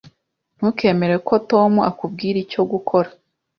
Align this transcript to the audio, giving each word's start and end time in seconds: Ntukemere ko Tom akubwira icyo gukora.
Ntukemere 0.57 1.15
ko 1.27 1.33
Tom 1.49 1.71
akubwira 1.89 2.37
icyo 2.45 2.61
gukora. 2.71 3.09